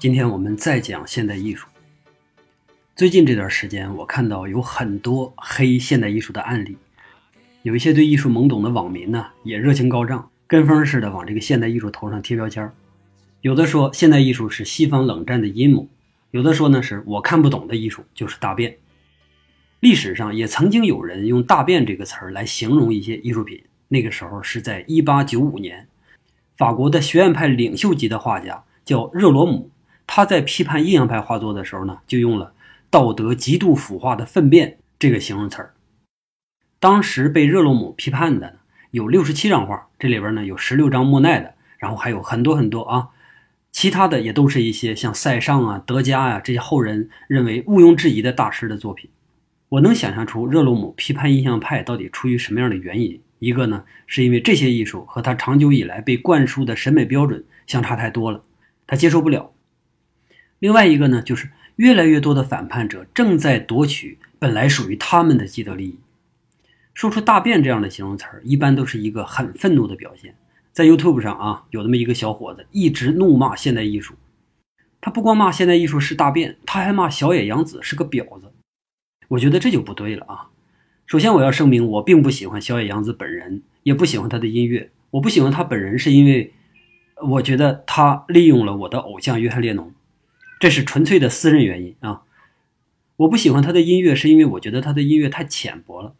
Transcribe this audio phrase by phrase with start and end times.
[0.00, 1.68] 今天我们再讲现代艺术。
[2.96, 6.78] 最近这段时间，我看到有很多黑现代艺术的案例，
[7.64, 12.72] 有一些对艺术懵懂的网民呢，也热情高涨，跟风似的往这个现代艺术头上贴标签。
[13.42, 15.86] 有的说现代艺术是西方冷战的阴谋，
[16.30, 18.74] 有的说呢是我看不懂的艺术就是大便。
[19.80, 25.88] 历史上也曾经有人用“大便”这个词儿来形容一些艺术品，那个时候是在1895年，
[26.56, 29.70] 法国的学院派领袖级的画家叫热罗姆，
[30.12, 32.52] 他在批判印象派画作的时候呢，就用了
[32.90, 35.72] “道德极度腐化的粪便”这个形容词儿。
[36.80, 38.56] 当时被热罗姆批判的
[38.90, 43.10] 有六十七张画，这里边呢有十六张莫奈的，然后还有很多很多啊，
[43.70, 49.08] 其他的也都是一些像塞尚啊、德加呀、这些后人认为毋庸置疑的大师的作品。
[49.68, 53.20] 我能想象出热罗姆批判印象派到底出于什么样的原因。
[53.38, 58.42] 一个呢，是因为这些艺术和他长久以来被灌输的审美标准相差太多了，
[58.88, 59.52] 他接受不了；
[60.60, 65.98] 另外一个呢，就是越来越多的反叛者正在夺取本来属于他们的既得利益。
[66.92, 70.34] 说出“大便”这样的形容词儿，一般都是一个很愤怒的表现。
[70.72, 74.14] 在 YouTube 上啊，有那么一个小伙子一直怒骂现代艺术，
[75.00, 78.52] 他不光骂现代艺术是大便，他还骂小野洋子是个婊子。
[79.28, 80.50] 我觉得这就不对了啊！
[81.06, 84.90] 首先，我要声明，我并不喜欢小野洋子本人，也不喜欢她的音乐。
[85.12, 86.52] 我不喜欢她本人，是因为
[87.22, 89.92] 我觉得她利用了我的偶像约翰列侬，
[90.60, 92.22] 这是纯粹的私人原因啊！
[93.16, 96.14] 我不喜欢他的音乐，是因为我觉得他的音乐太浅薄了。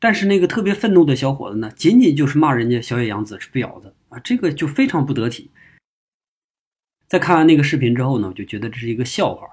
[0.00, 5.48] 但是那个特别愤怒的小伙子呢，仅仅就是骂人家小野洋子是婊子啊，这个就非常不得体。
[7.06, 9.46] 在看完那个视频之后呢，我就觉得这是一个笑话。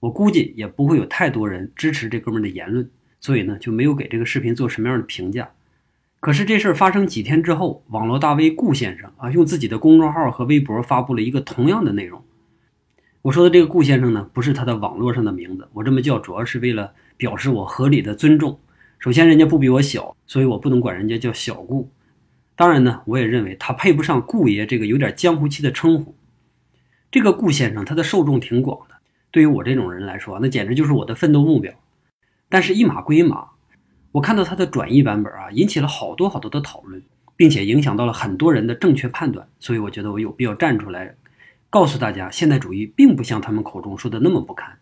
[0.00, 5.50] 我估计也不会有太多人支持这哥们的言论，所以呢就没有给这个视频做什么样的评价。
[6.20, 12.22] 可是这事儿发生几天之后，网络大 V 顾先生啊，用自己的公众号和微博发布了一个同样的内容。
[13.22, 18.58] 我说的这个顾先生呢，不是他的网络上的名字，我这么叫主要是为了表示我合理的尊重。
[18.98, 21.88] 首先，人家不比我小，所以我不能管人家叫小顾。
[22.56, 26.16] 当然呢，我也认为他配不上顾爷这个有点江湖气的称呼。
[27.12, 28.96] 这个顾先生他的受众挺广的。
[29.30, 31.72] 对于我这种人来说，那简直就是我的奋斗目标。
[32.48, 33.46] 但是，一码归一码，
[34.10, 37.00] 我看到他的转译版本啊，引起了好多好多的讨论，
[37.36, 39.46] 并且影响到了很多人的正确判断。
[39.60, 41.14] 所以，我觉得我有必要站出来，
[41.72, 44.78] 告诉大家，现代主义并不像他们口中说的那么不堪。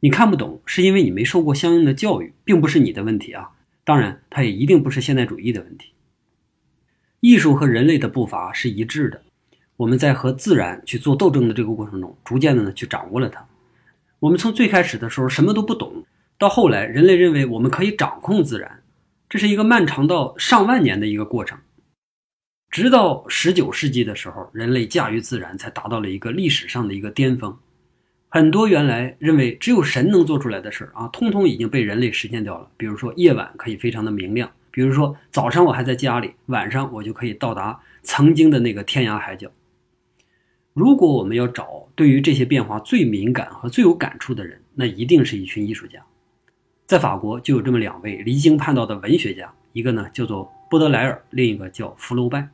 [0.00, 3.50] 你看不懂，是因为你没受过相应的教育，并不是你的问题啊。
[3.84, 5.92] 当然，它也一定不是现代主义的问题。
[7.20, 9.20] 艺术和人类的步伐是一致的，
[9.76, 13.46] 我们在和自然去做斗争的这个过程中，逐渐的呢去掌握了它。
[14.18, 16.06] 我们从最开始的时候什么都不懂，
[16.38, 18.82] 到后来人类认为我们可以掌控自然，
[19.28, 21.58] 这是一个漫长到上万年的一个过程。
[22.72, 27.54] 直到十九世纪的时候，人类驾驭自然才达到了一个历史上的一个巅峰。
[28.30, 32.66] 很多原来认为只有神能做出来的事儿啊，通通已经被人类实现掉了。
[32.78, 39.50] 比如说夜晚可以非常的明亮，比如说早上我还在家里，晚上我就可以到达曾经的那个天涯海角。
[40.72, 46.02] 如果我们要找对于这些变化最敏感和最有感触的人，那一定是一群艺术家。
[46.86, 52.48] 在法国就有这么两位离经叛道的文学家，一个呢叫做波德莱尔，另一个叫福楼拜。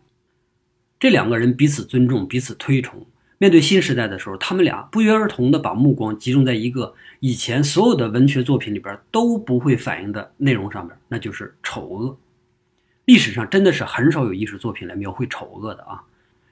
[1.00, 3.06] 这两个人彼此尊重，彼此推崇。
[3.38, 12.18] 面对新时代的时候，他们俩不约而同地把目光集中在一个以前所有的文学作品里边都不会反映的内容上面，那就是丑恶。
[13.04, 16.02] 历史上真的是很少有艺术作品来描绘丑恶的啊，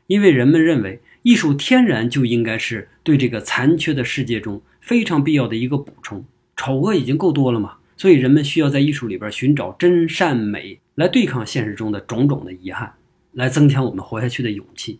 [0.07, 6.25] 因为人们认为艺术天然就应该是对这个残缺的世界中非常必要的一个补充，
[6.57, 12.95] 丑恶已经够多了嘛，所以人们需要在艺术里边寻找真善美，来对抗现实中的种种的遗憾，
[13.37, 14.99] 来增强我们活下去的勇气。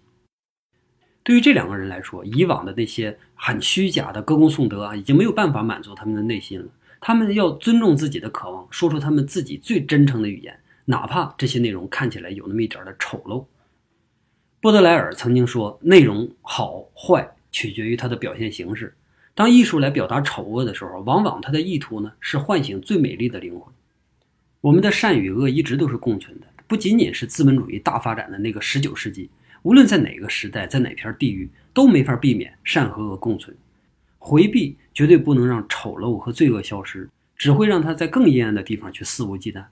[1.23, 6.67] 对于这两个人来说，以往的那些很虚假的歌功颂德啊，已经没有办法满足他们的内心了。
[7.01, 13.47] 他们要尊重自己的渴望，说出他们自己最真诚的语言，哪怕这些内容看起来有那么一点的丑陋。
[14.61, 18.95] 波德莱尔曾经说：“内容好坏取决于它的表现形式。
[19.35, 23.73] 当艺术来表达丑恶的时候，往往它的意图呢是唤醒最美丽的灵魂。
[24.61, 29.31] 我们的善与恶一直都是共存的，不仅仅是资本主义大发展的那个十九世纪。”
[29.63, 33.57] 无论在哪个时代，在哪片地域，都没法避免善和恶共存。
[34.17, 39.65] 回避绝对不能让丑陋和罪恶消失，只会让他在更阴暗的地方去肆无忌惮。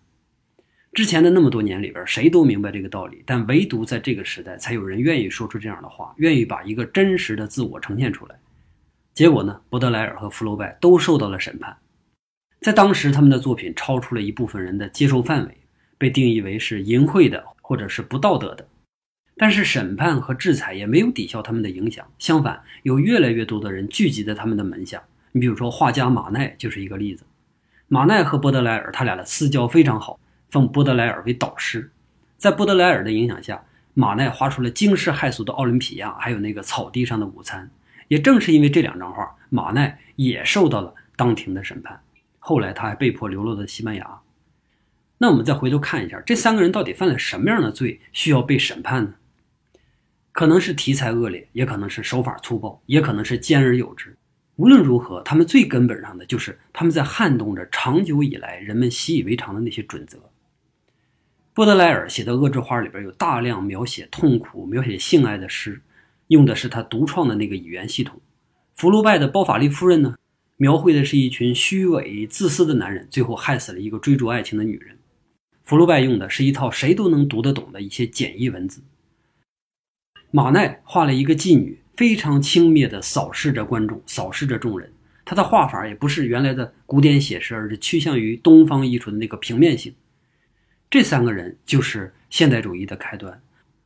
[0.92, 8.34] 之前的那么多年里边，谁都明白这个道理，但唯独在这个时代，才有人愿意说出这样的话，愿意把一个真实的自我呈现出来。
[9.12, 11.76] 结果呢，波德莱尔和福楼拜都受到了审判。
[12.60, 15.56] 在当时，他们的作品超出了一部分人的接受范围，
[16.04, 18.68] 被定义为是淫秽的或者是不道德的。
[19.38, 25.02] 但是审判和制裁也没有抵消他们的影响，相反，有越来越多的人聚集在他们的门下。
[25.32, 27.24] 你比如说，画家马奈就是一个例子。
[27.88, 30.20] 马奈和波德莱尔他俩的私交非常好，
[30.50, 31.90] 奉波德莱尔为导师。
[32.36, 33.64] 在波德莱尔的影响下，
[33.94, 37.70] 马奈画出了惊世骇俗的奥林匹亚，还有那个草地上的午餐。
[38.08, 41.98] 也正是因为这两张画，马奈也受到了当庭的审判。
[42.38, 44.20] 后来他还被迫流落到西班牙。
[45.18, 49.14] 那我们再回头看一下，这三个人到底犯了什么样的罪，需要被审判呢？
[50.32, 54.16] 可能是题材恶劣，也可能是手法粗暴，也可能是兼而有之。
[54.56, 60.18] 无论如何，他们最根本上的就是他们在撼动着长久以来人们习以为常的那些准则。
[61.52, 65.80] 波德莱尔写的《恶之花》里边有大量描写痛苦、描写性爱的诗，
[66.26, 68.20] 用的是他独创的那个语言系统。
[68.74, 70.16] 福楼拜的《包法利夫人》呢，
[70.56, 74.98] 描绘的是一群虚伪、自私的男人，最后害死了一个追逐爱情的女人。
[75.64, 78.82] 福楼拜用的是一套谁都能读得懂的一些简易文字。
[80.30, 84.92] 马奈画了一个妓女，非常轻蔑地扫视着观众，扫视着众人。
[85.24, 89.94] 他的画法也不是原来的古典写实，而是趋向于东方艺术的那个平面性。
[90.90, 93.40] 这三个人就是现代主义的开端。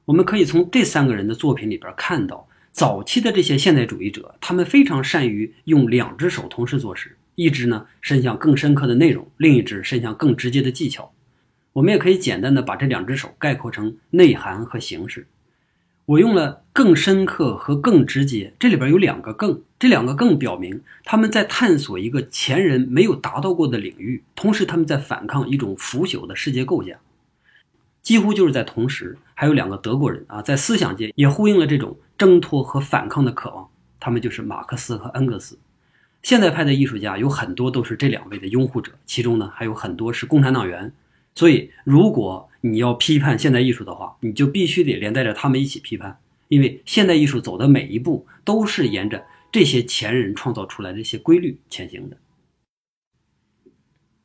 [0.05, 11.13] 我们可以从这三个人的作品里边看到，早期的这些现代主义者，他们非常善于用两只手同时做事，一只呢伸向更深刻的内容，另一只伸向更直接的技巧。
[11.79, 15.29] 我们也可以简单的把这两只手概括成内涵和形式。
[16.07, 26.99] 我用了更深刻和更直接，这里边有两个更，这两个更表明他们在探索一个前人没有达到过的领域，同时他们在反抗一种腐朽的世界构架。
[28.03, 33.69] 几乎就是在同时，还有两个德国人啊，在思想界也呼应了这种挣脱和反抗的渴望，
[34.01, 35.57] 他们就是马克思和恩格斯。
[36.25, 40.93] 现代派的艺术家有很多都是这两位的拥护者，其中呢还有很多是共产党员。
[41.39, 46.19] 所以，如果你要批判现代艺术的话，你就必须得连带着他们一起批判，
[46.49, 52.17] 因为现代艺术走的每一步都是沿着这些前人创造出来的一些规律前行的。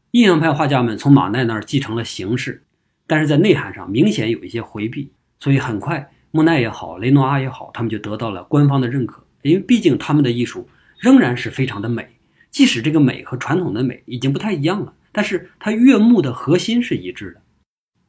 [0.10, 2.64] 印象派画家们从马奈那儿继承了形式，
[3.06, 10.68] 但是在内涵上明显有一些回避，所以很快莫奈也好，雷诺阿也好，他们就得到了官方的认可，因为毕竟他们的艺术
[10.98, 12.08] 仍然是非常的美，
[12.50, 14.96] 即使这个美和传统的美已经不太一样了。
[15.14, 17.42] 但是他悦目的核心是一致的，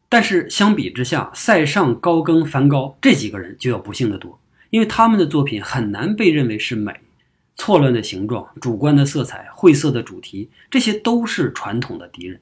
[0.09, 4.41] 但是相比之下，塞尚、高更、梵高这几个人就要不幸的多，
[4.71, 6.93] 因为他们的作品很难被认为是美，
[7.57, 12.41] 错乱的形状、主观的色彩、晦涩的主题，这些都是传统的敌人。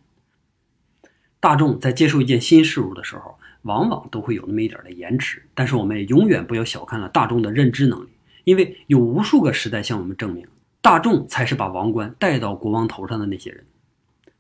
[1.41, 8.09] 大众在接受一件新事物的时候，往往都会有那么一点的延迟，但是我们也永远不要小看了大众的认知能力，
[8.45, 10.47] 因为有无数个时代向我们证明，
[10.81, 13.65] 大众才是把王冠戴到国王头上的那些人。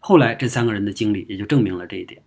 [0.04, 2.20] 后来，这三个人的经历也就证明了这一点。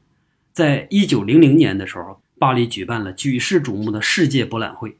[0.53, 4.95] 在一九零零年的时候，巴黎举办了举世瞩目的世界博览会，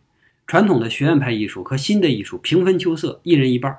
[0.46, 3.78] 传统的学院派艺术和新的艺术平分秋色，一人一半。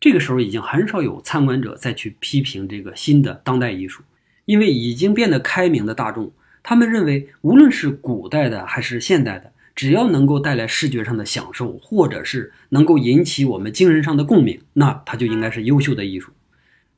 [0.00, 4.02] 这个时候已经很少有参观者再去批评这个新的当代艺术，
[4.46, 16.32] 因为已经变得开明的大众，他们认为无论是古代的还是现代的，只要能够带来视觉上的享受，或者是能够引起我们精神上的共鸣，那它就应该是优秀的艺术。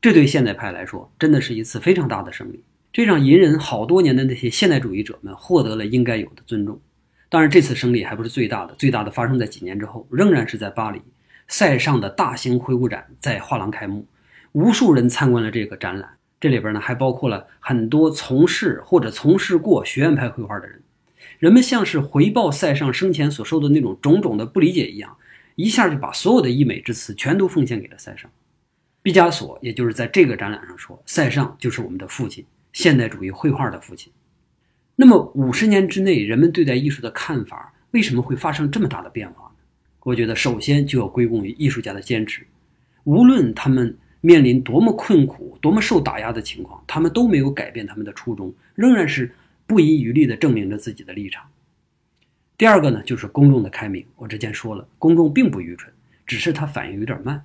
[0.03, 2.63] 这对现代派来说，真的是一次非常大的胜利。
[2.91, 6.81] 这让隐忍好多年的那些现代主义者们获得了应该有的尊重。
[7.29, 11.03] 当然，这次胜利还不是最大的，最大的发生在几年之后，仍然是在巴黎，
[11.49, 14.07] 塞尚的大型回顾展在画廊开幕，
[14.53, 16.09] 无数人参观了这个展览。
[16.41, 20.81] 这里边呢，还包括了很多从事或者从事过学院派绘画的人。
[21.39, 25.15] 人们像是回报塞尚生前所受的那种种种的不理解一样，
[25.57, 28.31] 一下就把所有的溢美之词全都奉献给了塞尚。
[29.11, 34.13] 毕加索也就是在这个展览上说，塞尚就是我们的父亲，现代主义绘画的父亲。
[34.95, 39.65] 那么五十年之内，人们对待艺术的看法为什么会发生这么大的变化呢？
[40.05, 42.47] 我觉得首先就要归功于艺术家的坚持，
[43.03, 49.35] 无论他们面临多么困苦、多么受打压的情况，他们都没有改变他们的初衷，仍然是
[49.67, 51.45] 不遗余力地证明着自己的立场。
[52.57, 54.07] 第二个呢，就是公众的开明。
[54.15, 55.93] 我之前说了，公众并不愚蠢，
[56.25, 57.43] 只是他反应有点慢。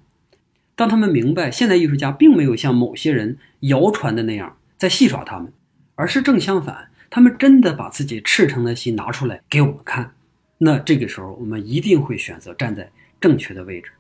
[0.75, 5.51] 当他们明白现代艺术家并没有像某些人谣传的那样在戏耍他们，
[5.95, 10.11] 而是正相反，他们真的把自己赤诚的心拿出来给我们看，
[10.57, 12.91] 那这个时候我们一定会选择站在
[13.21, 13.91] 正确的位置。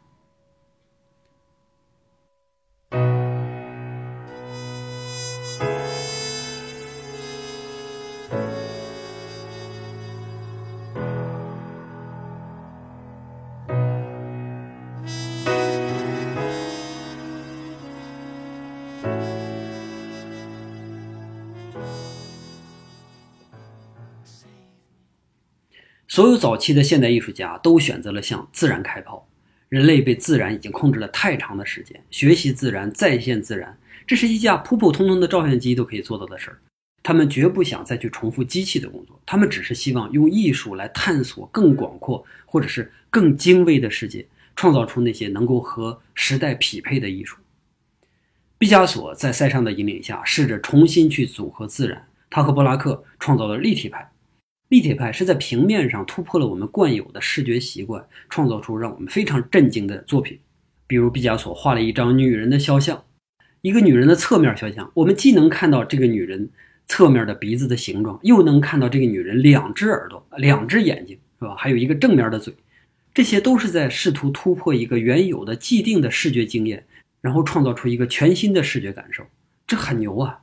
[26.15, 29.27] 所有早期的现代艺术家都选择了向自然开炮。
[29.67, 36.57] 人类被自然已经控制了太长的时间，学习自然，再现自然，这是一架普普通通的照相机都可以做到的事儿。
[37.03, 47.35] 他们绝不想再去重复机器的工作，他们只是希望用艺术来探索更广阔或者是更精微的世界，创造出那些能够和时代匹配的艺术。
[48.57, 52.07] 毕加索在塞尚的引领下，试着重新去组合自然。
[52.29, 54.09] 他和布拉克创造了立体派。
[54.69, 60.39] 立体派是在平面上突破了我们惯有的视觉习惯，创造出让我们非常震惊的作品。
[60.87, 63.03] 比如毕加索画了一张女人的肖像，
[63.61, 66.49] 一个女人的侧面肖像，我们既能看到这个女人
[66.87, 71.55] 侧面的鼻子的形状，又能看到这个女人两只耳朵、两只眼睛，是吧？
[71.55, 72.53] 还有一个正面的嘴，
[73.13, 76.85] 这些都是在试图突破一个原有的既定的视觉经验，
[77.21, 79.23] 然后创造出一个全新的视觉感受，
[79.67, 80.39] 这很牛啊！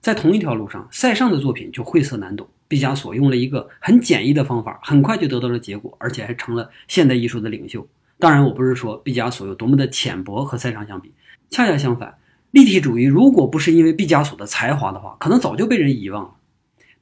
[0.00, 2.48] 在同一条路上，塞尚的作品就晦涩难懂。
[2.70, 7.84] 毕加索用了一个很简易的方法，很快就得到了结果，而且还成了现代艺术的领袖。
[8.16, 11.12] 当然，我不是说毕加索有多么的浅薄和塞尚相比，
[11.50, 12.16] 恰恰相反，
[12.52, 16.30] 立体主义如果不是因为毕加索的才华的话，可能早就被人遗忘了。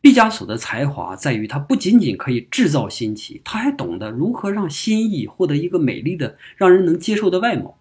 [0.01, 7.77] 毕加索的才华在于他不仅仅可以制造新奇，他还懂得如何让新意获得一个美丽的、让人能接受的外貌。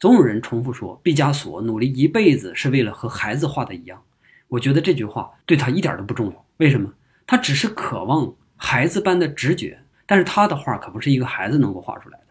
[0.00, 4.00] 总有人重复说，毕加索努力一辈子是为了和孩子画的一样。
[4.48, 6.45] 我觉得这句话对他一点都不重要。
[6.58, 6.92] 为什么？
[7.26, 12.26] 他只是渴望孩子般的直觉，但是他的画可不是一个孩子能够画出来的。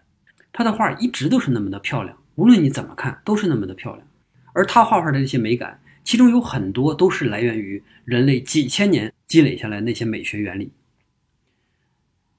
[0.53, 4.07] 他的画一直都是那么的漂亮，无论你怎么看都是那么的漂亮。
[4.53, 10.71] 而他画画的这些美感，其中有很多都是来源于人类几千年积累下来那些美学原理。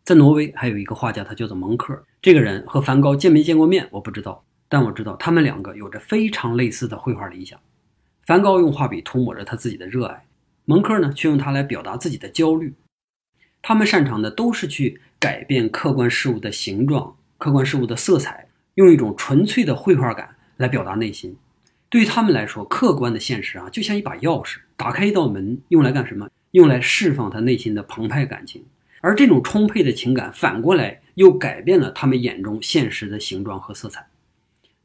[0.02, 2.02] 在挪威还有一个画家，他叫做蒙克。
[2.22, 7.60] 这个人和梵高见没见过面我不知道，但我知道他们两个有着非常类似的绘画理想。
[8.24, 10.24] 梵高用画笔涂抹着他自己的热爱。
[10.66, 12.74] 蒙克呢，却用它来表达自己的焦虑。
[13.62, 21.36] 他们擅长的都是去改变客观事物的形状、客观事物的色彩，用一种纯粹的绘画感来表达内心。
[21.88, 26.28] 对于他们来说，客观的现实啊，就像一把钥匙，打开一道门，用来干什么？
[26.50, 28.64] 用来释放他内心的澎湃感情。
[29.00, 34.04] 而这种充沛的情感，反过来又改变了他们眼中现实的形状和色彩。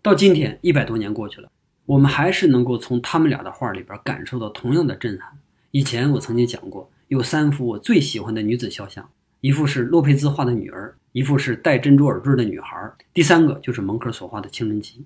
[0.03, 1.49] 到今天，一百多年过去了，
[1.85, 5.37] 我们还是能够从他们俩的画里边感受到同样的震撼。
[5.71, 9.09] 以前我曾经讲过，有三幅我最喜欢的女子肖像，
[9.39, 15.05] 一幅是洛佩兹画的女儿，一幅是戴珍珠耳坠的女孩，第三个就是蒙克所画的青春期。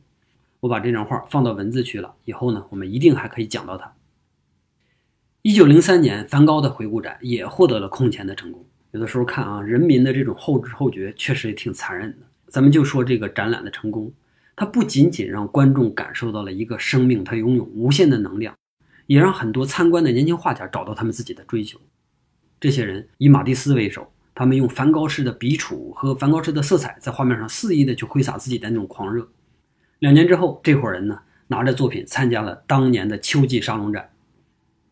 [0.61, 3.93] 我把这张画放到文字区了，以后呢，我们一定还可以讲到它。
[5.43, 8.65] 一九零三年，梵高的回顾展也获得了空前的成功。
[8.89, 12.25] 有的时候看啊，人民的这种后知后觉确实也挺残忍的。
[12.47, 14.11] 咱们就说这个展览的成功，
[14.55, 18.55] 它不仅仅让观众感受到了一个生命，它拥有无限的能量。
[19.07, 21.79] 也让很多参观的年轻画家找到他们自己的追求。
[22.59, 29.29] 这些人以马蒂斯为首，他们用梵高式的笔触和梵高式的色彩，在画面上肆意的去挥洒自己的那种狂热。
[29.99, 34.09] 两年之后，这伙人呢拿着作品参加了当年的秋季沙龙展。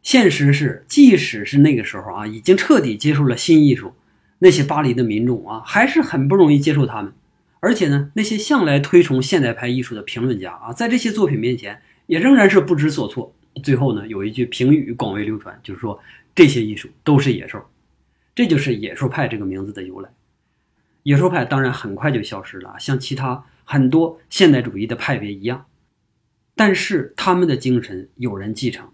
[0.01, 3.93] 现实是，即使是那个时候啊，已经彻底接受了新艺术，
[4.39, 7.13] 那些巴黎的民众啊，还是很不容易接受他们。
[7.61, 13.33] 而且呢，那些向来推崇现代派艺术的评论家啊，在这些作品面前，也仍然是不知所措。
[13.61, 15.99] 最后呢，有一句评语广为流传，就是说
[16.33, 17.63] 这些艺术都是野兽，
[18.33, 20.09] 这就是野兽派这个名字的由来。
[21.03, 25.65] 野兽派当然很快就消失了，像其他很多现代主义的派别一样，
[26.55, 28.89] 但是他们的精神有人继承。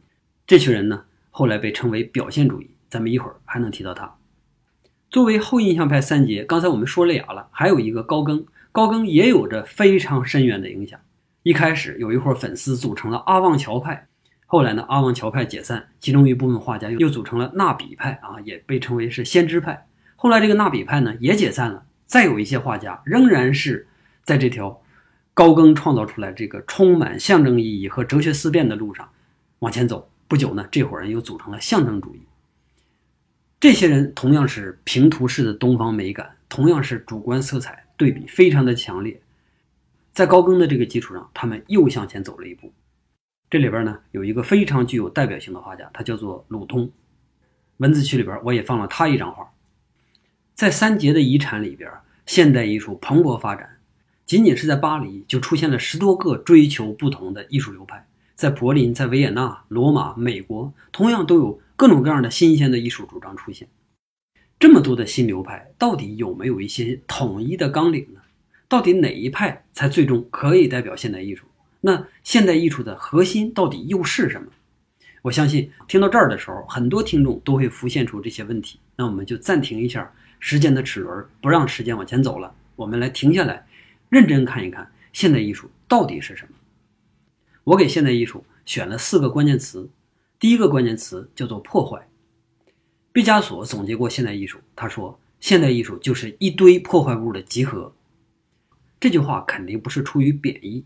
[0.45, 4.17] 这群人呢，后来被称为表现主义，咱们一会儿还能提到他。
[5.09, 10.99] 作为后印象派三杰，刚才我们说了俩了，还有一个高更，高更也有着非常深远的影响。
[11.43, 14.08] 一开始有一伙粉丝组成了阿旺桥派。
[14.51, 19.87] 后来呢，阿旺桥派解散，其中一部分画家又组成了纳比派啊，也被称为是先知派。
[20.15, 23.87] 后来这个纳比派呢也解散了，再有一些画家仍然是
[24.23, 24.81] 在这条
[25.35, 29.07] 高更创造出来这个充满象征意义和哲学思辨的路上
[29.59, 30.09] 往前走。
[30.27, 32.21] 不久呢，这伙人又组成了象征主义。
[33.59, 39.21] 这些人同样是平涂式的东方美感，同样是主观色彩对比非常的强烈。
[40.11, 42.73] 在高更的这个基础上，他们又向前走了一步。
[43.49, 46.91] 这里边呢有一个非常具有代表性的画家，他叫做鲁通。
[47.77, 49.51] 文字区里边我也放了他一张画。
[50.53, 51.91] 在三杰的遗产里边，
[52.25, 53.77] 现代艺术蓬勃发展。
[54.25, 63.67] 仅仅是在巴黎就出现了十多个追求不同的艺术流派，在柏林、在维也纳、罗马、美国，同样都有各种各样的新鲜的艺术主张出现。
[64.59, 68.19] 这么多的新流派，到底有没有一些统一的纲领呢？
[68.67, 71.47] 到底哪一派才最终可以代表现代艺术？
[71.81, 74.47] 那现代艺术的核心到底又是什么？
[75.21, 78.79] 我相信听到这儿的时候，很多听众都会浮现出这些问题。
[78.95, 82.53] 那我们就暂停一下时间的齿轮，不让时间往前走了。
[82.75, 83.65] 我们来停下来，
[84.09, 86.51] 认真看一看现代艺术到底是什么。
[87.65, 89.89] 我给现代艺术选了四个关键词，
[90.39, 92.07] 第一个关键词叫做破坏。
[93.11, 97.93] 毕加索总结过现代艺术，他说：“现代艺术就是一堆破坏物的集合。”
[98.99, 100.85] 这句话肯定不是出于贬义。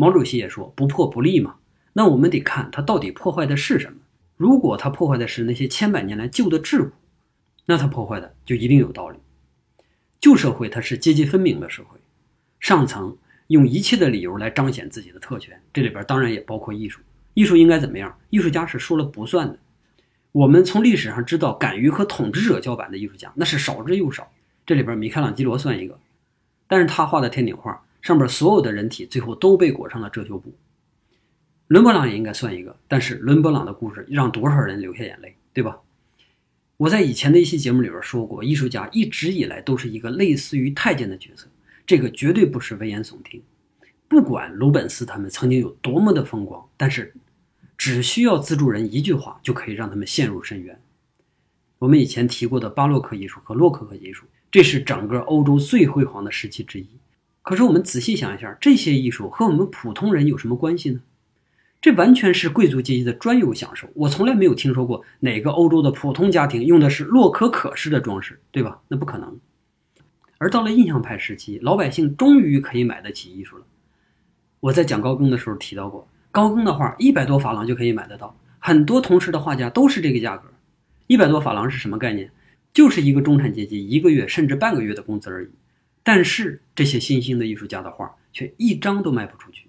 [0.00, 1.56] 毛主席也说：“不破不立嘛。”
[1.92, 3.98] 那我们得看他到底破坏的是什么。
[4.38, 6.90] 如果他破坏的是那些千百年来旧的桎梏，
[7.66, 9.18] 那他破坏的就一定有道理。
[10.18, 11.98] 旧社会它是阶级分明的社会，
[12.60, 13.14] 上层
[13.48, 17.02] 用一切的理由来彰显自己的特权，这里边当然也包括艺术。
[17.34, 18.18] 艺术应该怎么样？
[18.30, 19.58] 艺术家是说了不算的。
[20.32, 24.32] 我们从历史上知道，敢于和统治者叫板的艺术家那是少之又少。
[24.64, 25.98] 这里边米开朗基罗算一个，
[26.66, 30.54] 但是他画的天顶画上面所有的人体最后都被裹上了遮羞布。
[31.68, 35.78] 伦勃朗也应该算一个，但是伦勃朗的故事让多少人流下眼泪，对吧？
[36.76, 41.46] 我在以前的一期节目里边说过，艺术家一直以来都是一个类似于太监的角色，
[41.86, 43.42] 这个绝对不是危言耸听。
[44.08, 47.14] 不管鲁本斯他们曾经有多么的风光，但是
[47.78, 50.80] 只需要资助人一句话，就可以让他们陷入深渊。
[51.78, 56.86] 我们以前提过的巴洛克艺术和洛可可艺术，这是整个欧洲最辉煌的时期之一。
[57.42, 61.00] 可是我们仔细想一下，这些艺术和我们普通人有什么关系呢？
[61.80, 63.88] 这完全是贵族阶级的专有享受。
[63.94, 68.80] 我从来没有听说过哪个欧洲的普通家庭用的是洛可可式的装饰，对吧？
[68.88, 69.40] 那不可能。
[70.36, 73.64] 而到了印象派时期，老百姓终于可以买得起艺术了。
[74.60, 80.50] 我在讲高更的时候提到过，高更的画一百多法郎就可以买得到，很多同时的画家都是这个价格。
[81.06, 82.30] 一百多法郎是什么概念？
[82.74, 85.48] 就是一个中产阶级一个月甚至半个月的工资而已。
[86.02, 89.66] 但是这些新兴的艺术家的画却一张都卖不出去。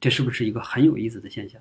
[0.00, 1.60] 这是不是一个很有意思的现象？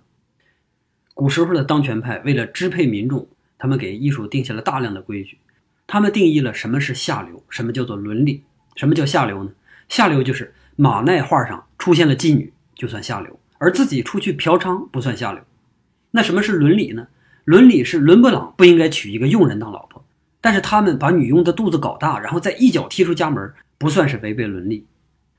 [1.13, 5.37] 古时候的当权派为了支配民众，他们给艺术定下了大量的规矩。
[5.85, 8.43] 他们定义了什么是下流，什么叫做伦理。
[8.75, 9.51] 什么叫下流呢？
[9.87, 15.43] 下流就是马奈画上出现了妓女就算下流，而自己出去嫖娼不算下流。
[16.11, 17.07] 那什么是伦理呢？
[17.45, 20.03] 伦理是伦勃朗不应该娶一个佣人当老婆，
[20.41, 24.85] 但是他们把女佣的肚子搞大，然后再一脚踢出家门，不算是违背伦理。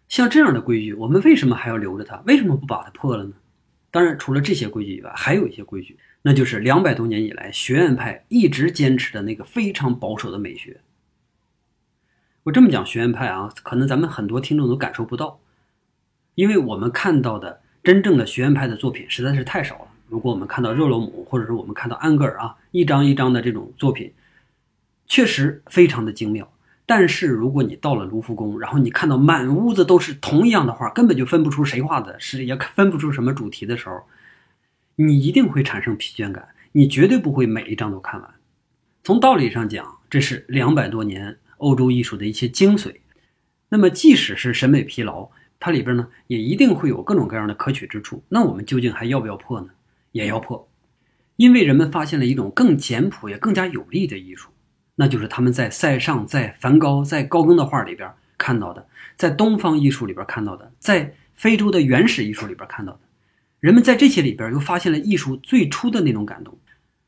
[0.09, 2.23] 像这样的规矩，我们为什么还要留着它？
[2.27, 3.33] 为什么不把它破了呢？
[3.91, 10.81] 当然，除了这些规矩以外，还有一些规矩，那就是两百多年以来学院派一直坚持的那个非常保守的美学。
[12.43, 15.41] 我这么讲学院派啊，可能咱们很多听众都感受不到，
[16.35, 19.89] 因为我们看到的真正的学院派的作品实在是太少了。
[20.09, 24.13] 如果我们看到热罗姆，或者是我们看到安格尔啊，一张一张的这种作品，
[25.07, 26.53] 确实非常的精妙。
[26.87, 34.03] 但是，如果你到了卢浮宫，然后你看到满屋子都是同样的画，根本就分不出谁画的，是也分不出什么主题的时候，
[34.97, 38.31] 你一定会产生疲倦感，你绝对不会每一张都看完。
[39.03, 42.95] 从道理上讲，这是两百多年欧洲艺术的一些精髓。
[43.71, 48.23] 那么，即使是审美疲劳，它里边呢也一定会有各种各样的可取之处。
[48.29, 49.69] 那我们究竟还要不要破呢？
[50.13, 50.69] 也要破，
[51.37, 54.51] 因为人们发现了一种更简朴也更加有力的艺术。
[54.97, 63.01] 那就是他们在塞尚、在梵高、在高更的画里边看到的，在东方艺术里边看到的，在非洲的原始艺术里边看到的。
[63.61, 66.59] 人们在这些里边又发现了艺术最初的那种感动，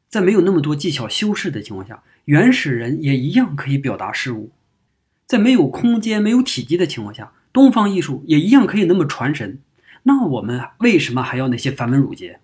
[0.08, 4.50] 在没有那么多技巧修饰的情况下，原始人也一样可以表达事物；
[5.26, 9.58] 在没有空间、没有体积的情况下，东方艺术也一样可以那么传神。
[10.04, 12.40] 那我们为什么还要那些繁文缛节？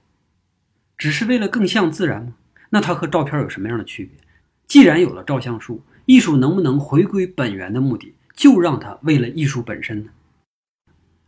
[0.98, 2.34] 只是为了更像自然吗？
[2.70, 4.18] 那它和照片有什么样的区别？
[4.66, 10.10] 既然有了照相术，艺术能不能回归本源的目的，就让它为了艺术本身呢？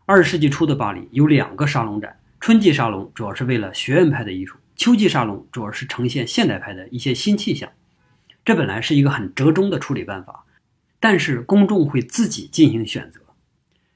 [0.06, 7.70] 二十世纪初的巴黎有两个沙龙展，春季沙龙主要是为了学院派的艺术，秋季沙龙主要是呈现现代派的一些新气象。
[8.44, 10.44] 这本来是一个很折中的处理办法，
[11.00, 13.20] 但是公众会自己进行选择。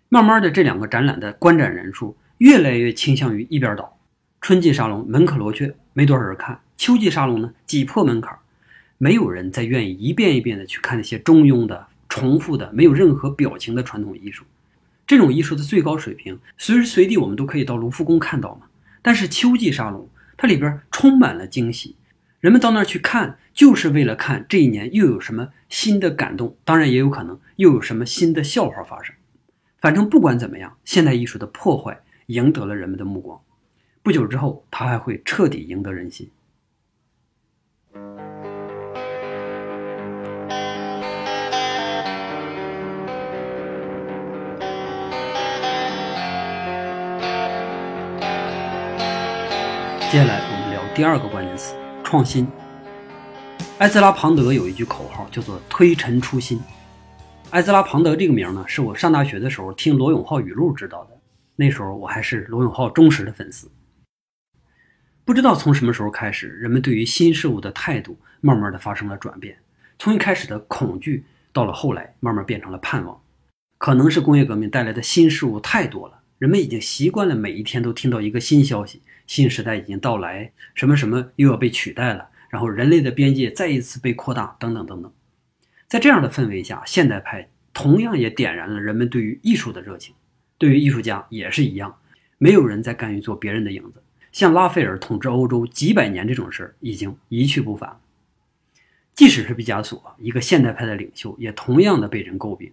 [0.09, 3.99] 慢慢的，这两个展览的观展人数越来越倾向于一边倒。
[4.41, 8.39] 春季沙龙门可罗雀，没多少人看；秋季沙龙呢，挤破门槛。
[8.99, 14.45] 没有人再愿意一遍一遍的去看那些中庸的、重复的、没有任何表情的传统艺术。
[15.07, 18.67] 这种艺术的最高水平，随时随地我们都可以到卢浮宫看到嘛。
[19.01, 20.07] 但是秋季沙龙，
[20.37, 21.97] 它里边充满了惊喜，
[22.41, 26.57] 人们到那儿去看，就是为了看这一年又有什么新的感动。
[26.65, 29.15] 当然，也有可能又有什么新的笑话发生。
[29.81, 33.41] 反正不管怎么样，现代艺术的破坏赢得了人们的目光。
[34.03, 36.31] 不久之后，它还会彻底赢得人心。
[50.11, 52.49] 接下来我们聊第二个关键词：创新。
[53.77, 56.59] 埃兹拉·庞德有一句口号，叫做“推陈出新”。
[57.53, 61.11] 埃兹拉·庞德这个名呢，是我上大学的时候听罗永浩语录知道的。
[61.57, 63.71] 那时候我还是罗永浩忠实的粉丝。
[65.27, 69.59] 不知道从什么时候开始，人们对于新事物的态度慢慢的发生了转变，
[69.99, 73.21] 从一开始的恐惧，到了后来慢慢变成了盼望。
[73.77, 85.13] 可能是工业革命带来的新事物太多了，人们已经习惯了每一天都听到一个新消息，新时代已经到来，什么什么又要被取代了，然后人类的边界再一次被扩大，等等等等。
[85.87, 90.15] 在这样的氛围下，现代派同样也点燃了人们对于艺术的热情。
[90.57, 91.99] 对于艺术家也是一样，
[92.39, 94.03] 没有人再甘于做别人的影子。
[94.33, 98.01] 像拉斐尔统治欧洲几百年这种事儿已经一去不返。
[99.15, 102.73] 即使是毕加索，一个现代派的领袖，也同样的被人诟病。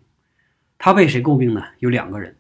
[0.78, 1.64] 他被谁诟病呢？
[1.80, 2.36] 有两个人，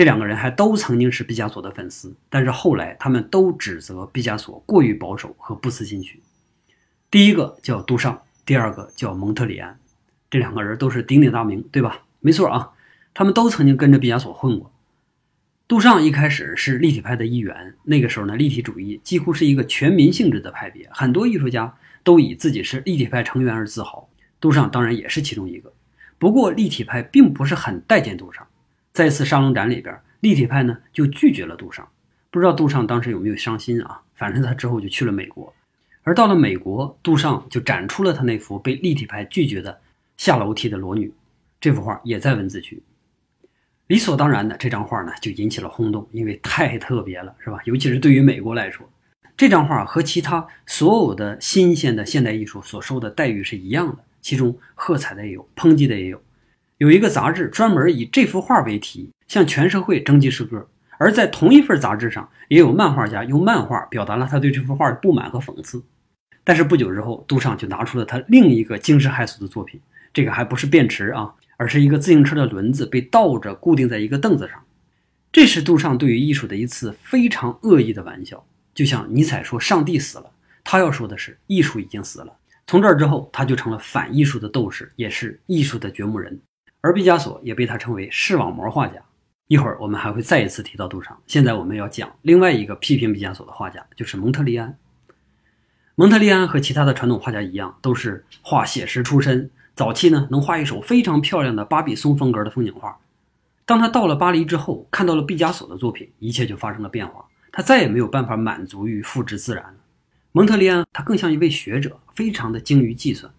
[0.00, 6.22] 这两个人还都曾经是毕加索的粉丝，但是后来他们都指责毕加索过于保守和不思进取。
[7.10, 9.78] 第一个叫杜尚，第二个叫蒙特里安。
[10.30, 12.04] 这两个人都是鼎鼎大名，对吧？
[12.20, 12.70] 没错啊，
[13.12, 14.72] 他们都曾经跟着毕加索混过。
[15.68, 24.08] 杜尚一开始是立体派的一员，那个时候呢，立体主义几乎是一个全民性质的派别，很多艺术家都以自己是立体派成员而自豪。
[24.40, 25.70] 杜尚当然也是其中一个。
[26.18, 28.46] 不过，立体派并不是很待见杜尚，
[28.92, 31.88] 在一次沙龙展里边，立体派呢就拒绝了杜尚。
[32.30, 34.00] 不知道杜尚当时有没有伤心啊？
[34.14, 35.52] 反正他之后就去了美国，
[36.02, 39.80] 而到了美国，杜尚就展出了他那幅被立体派拒绝的。
[40.16, 41.10] 下楼梯的裸女，
[41.58, 42.82] 这幅画也在文字区。
[43.86, 47.58] 理所当然的，这张画呢就引起了轰动，因为太特别了，是吧？
[47.64, 48.86] 尤其是对于美国来说，
[49.34, 56.22] 这张画和其他所有的新鲜的现代艺术所受的待遇是一样的，其中喝彩的也有，抨击的也有。
[56.80, 60.66] 有一个杂志专门以这幅画为题，向全社会征集诗歌。
[60.96, 65.84] 而在同一份杂志上，也有漫画家用漫画表达了他对这幅画的不满和讽刺。
[66.42, 69.78] 但是不久之后，杜尚就拿出了他另一个惊世骇俗的作品。
[70.10, 74.58] 这个还不是便池啊，而是一个自行车的轮子被倒着固定在一个凳子上。
[75.30, 80.30] 这是杜尚对于艺术的一次非常恶意的玩笑，就像尼采说上帝死了，
[80.64, 82.32] 他要说的是艺术已经死了。
[82.66, 86.40] 从这儿之后，他就成了反艺术的斗士，也是艺术的掘墓人。
[86.80, 89.02] 而毕加索也被他称为视网膜画家。
[89.48, 91.20] 一会儿我们还会再一次提到杜尚。
[91.26, 94.78] 现在我们要讲另外一个批评毕加索的画家，就是蒙特利安。
[95.96, 99.50] 蒙特利安和其他的传统画家一样，都是画写实出身。
[99.74, 102.98] 早期呢，能画一手非常漂亮的巴比松风格的风景画。
[103.66, 107.24] 当他到了巴黎之后，看到了毕加索的作品，一切就发生了变化。
[107.52, 109.74] 他再也没有办法满足于复制自然了。
[110.32, 113.32] 蒙特利安他更像一位学者，非常的精于计算，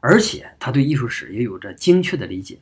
[0.00, 2.58] 而且他对艺术史也有着精确的理解。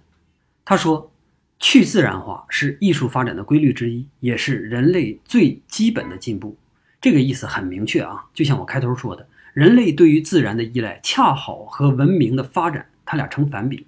[0.66, 1.10] 他说
[1.58, 6.54] ：“去自然化是艺术发展的规律之一，也是人类最基本的进步。”
[7.00, 12.84] 这个意思很明确啊，就像我开头说的，人类对于自然的依赖，恰好和文明的发展。
[13.04, 13.86] 它俩成反比，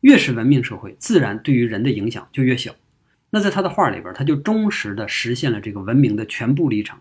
[0.00, 2.74] 越是文明社会，自然对于人的影响就越小。
[3.28, 6.98] 那在他的画里边，他就忠实的实现了这个文明的全部历程。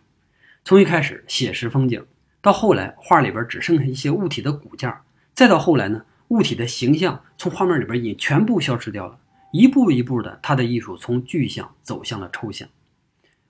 [0.65, 2.03] 从一开始写实风景，
[2.41, 9.17] 到后来画里边只剩下一些物体的骨架，再到后来呢，物体的形象从画面里边已经全部消失掉了。
[9.51, 12.67] 一步一步的，他的艺术从具象走向了抽象。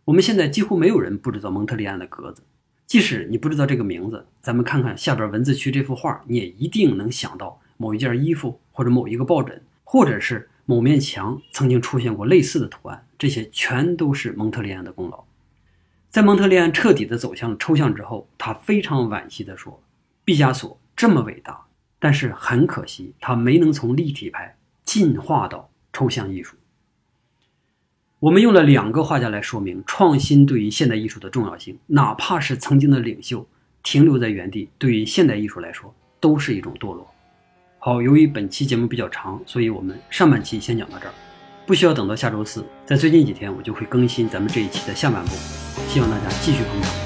[0.04, 2.44] 我们现在几乎没有人不知道蒙特利安的格子，
[2.86, 7.60] 即使你不知道这个名字，咱们看看下边文字区这幅画，你也一定能想到。
[7.78, 15.26] 某一件衣服，或者某一个抱枕，或者是某面墙曾经出现过类似的图案，这些全都是蒙特利安的功劳。
[16.10, 19.84] 在蒙特利安彻底的走向了抽象之后，他非常惋惜地说
[20.24, 21.66] ：“毕加索这么伟大，
[22.06, 26.56] 但是很可惜，他没能从立体派进化到抽象艺术。”
[28.22, 33.44] 我们用了两个画家来说明创新对于现代艺术的重要性，哪怕是曾经的领袖
[33.82, 37.12] 停留在原地，对于现代艺术来说都是一种堕落。
[37.80, 41.14] 好，由于本期节目比较长，所以我们上半期先讲到这儿，
[41.66, 45.32] 不需要等到下周四，在最近几天我就会更新咱们这一期的下半部，
[45.88, 47.05] 希望大家继续捧场，